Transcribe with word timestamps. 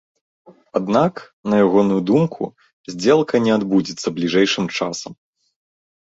Аднак, 0.77 1.13
на 1.51 1.55
ягоную 1.65 1.97
думку, 2.09 2.47
здзелка 2.91 3.41
не 3.49 3.53
адбудзецца 3.57 4.07
бліжэйшым 4.17 4.65
часам. 4.79 5.11